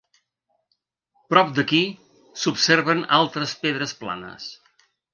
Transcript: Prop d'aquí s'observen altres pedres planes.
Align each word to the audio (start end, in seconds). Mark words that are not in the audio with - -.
Prop 1.33 1.51
d'aquí 1.59 1.83
s'observen 2.45 3.07
altres 3.21 3.57
pedres 3.67 3.99
planes. 4.05 4.53